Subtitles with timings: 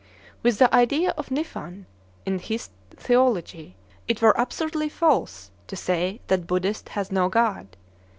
[0.41, 1.85] With the idea of Niphan
[2.25, 3.75] in his theology,
[4.07, 7.77] it were absurdly false to say the Buddhist has no God.